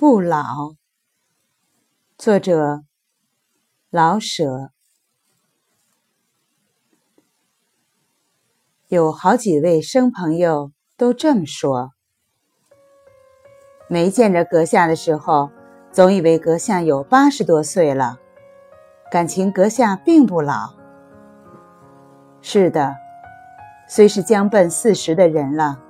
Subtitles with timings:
[0.00, 0.76] 不老。
[2.16, 2.84] 作者：
[3.90, 4.70] 老舍。
[8.86, 11.94] 有好几位生朋友都这么说。
[13.88, 15.50] 没见着阁下的时候，
[15.90, 18.20] 总以为阁下有八十多岁了，
[19.10, 20.74] 感情阁下并不老。
[22.40, 22.94] 是的，
[23.88, 25.82] 虽是将奔四十的人了，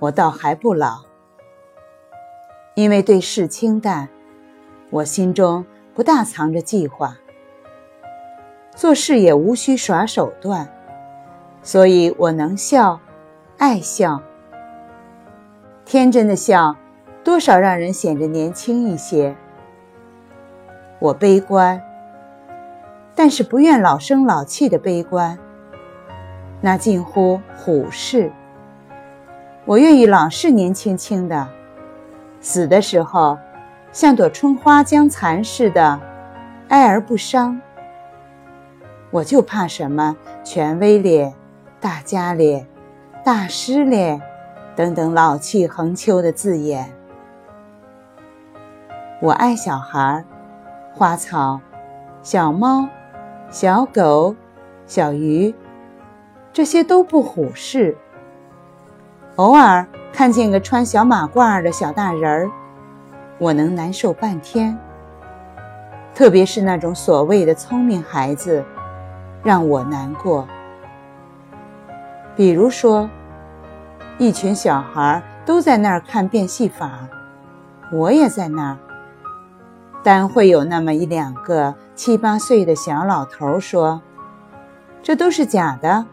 [0.00, 1.07] 我倒还不老。
[2.78, 4.08] 因为对事清淡，
[4.90, 7.16] 我心中不大藏着计划，
[8.76, 10.68] 做事也无需耍手段，
[11.60, 13.00] 所以我能笑，
[13.56, 14.22] 爱笑。
[15.84, 16.76] 天真的笑，
[17.24, 19.34] 多少让人显得年轻一些。
[21.00, 21.82] 我悲观，
[23.16, 25.36] 但是不愿老生老气的悲观，
[26.60, 28.30] 那近乎虎视。
[29.64, 31.57] 我愿意老是年轻轻的。
[32.40, 33.38] 死的时候，
[33.92, 36.00] 像朵春花将残似的，
[36.68, 37.60] 哀而不伤。
[39.10, 41.34] 我就怕什么权威咧、
[41.80, 42.66] 大家咧、
[43.24, 44.20] 大师咧
[44.76, 46.92] 等等老气横秋的字眼。
[49.20, 50.24] 我爱小孩、
[50.94, 51.60] 花草、
[52.22, 52.86] 小猫、
[53.50, 54.36] 小狗、
[54.86, 55.54] 小鱼，
[56.52, 57.96] 这些都不虎视。
[59.36, 59.86] 偶尔。
[60.12, 62.50] 看见个穿小马褂的小大人儿，
[63.38, 64.76] 我能难受半天。
[66.14, 68.64] 特别是那种所谓的聪明孩子，
[69.44, 70.48] 让我难过。
[72.34, 73.08] 比如说，
[74.18, 77.08] 一群小孩都在那儿看变戏法，
[77.92, 78.76] 我也在那儿，
[80.02, 84.02] 但会有那么一两个七八岁的小老头说
[85.02, 86.04] ：“这都是假的。”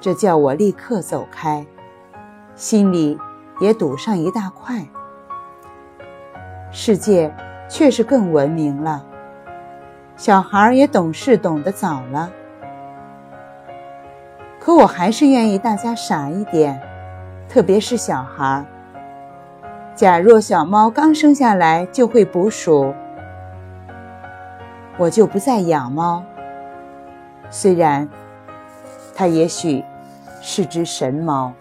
[0.00, 1.66] 这叫我立刻走开。
[2.56, 3.18] 心里
[3.60, 4.82] 也堵上一大块。
[6.72, 7.32] 世界
[7.68, 9.04] 确实更文明了，
[10.16, 12.30] 小孩也懂事懂得早了。
[14.58, 16.80] 可我还是愿意大家傻一点，
[17.46, 18.64] 特别是小孩。
[19.94, 22.94] 假若小猫刚生下来就会捕鼠，
[24.96, 26.24] 我就不再养猫。
[27.50, 28.08] 虽然
[29.14, 29.84] 它也许
[30.40, 31.52] 是只神猫。